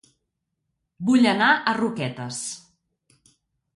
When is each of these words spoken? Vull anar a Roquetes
Vull 1.09 1.29
anar 1.33 1.51
a 1.53 1.75
Roquetes 1.81 2.41